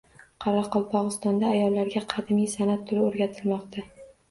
Qoraqalpog‘istonda 0.45 1.51
ayollarga 1.51 2.03
qadimiy 2.15 2.51
san’at 2.57 2.85
turi 2.91 3.07
o‘rgatilmoqda 3.13 3.89